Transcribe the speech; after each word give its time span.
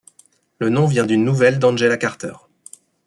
Le 0.57 0.69
nom 0.69 0.87
vient 0.87 1.05
d'une 1.05 1.23
nouvelle 1.23 1.59
d'Angela 1.59 1.95
Carter. 1.95 2.33